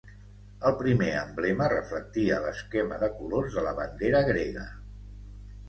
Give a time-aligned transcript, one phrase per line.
[0.69, 4.69] El primer emblema reflectia l'esquema de colors de la bandera grega.